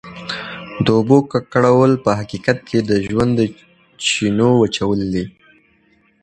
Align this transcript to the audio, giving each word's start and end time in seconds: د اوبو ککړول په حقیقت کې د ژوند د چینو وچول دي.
د 0.83 0.85
اوبو 0.97 1.17
ککړول 1.31 1.91
په 2.03 2.11
حقیقت 2.19 2.57
کې 2.69 2.79
د 2.89 2.91
ژوند 3.07 3.31
د 3.39 3.41
چینو 4.05 4.49
وچول 4.61 4.99
دي. 5.13 5.25